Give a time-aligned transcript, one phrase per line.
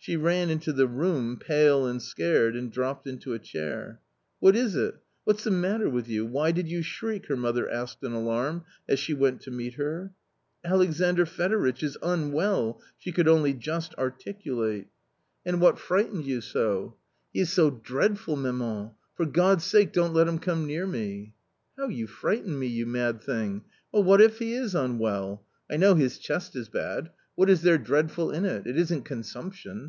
[0.00, 4.00] She ran into the room pale and scared, and dropped into a chair."
[4.40, 4.94] What is it?
[5.24, 6.24] What's the matter with you?
[6.24, 10.10] Why did you shriek?" her mother asked in alarm, as she went to meet her."
[10.72, 14.86] Alexandr Fedoritch— is unwell!" she could only just articulate.
[15.44, 16.78] A COMMON STORY 119 "And what frightened you so?"'•
[17.34, 21.34] He is so dreadful, maman; for God's sake, don't let him come near me.""
[21.76, 23.62] How you frightened me, you mad thing.
[23.92, 25.44] Well, what if he is unwell?
[25.70, 27.10] I know his chest is bad.
[27.34, 28.66] What is there dreadful in it?
[28.66, 29.84] it isn't consumption!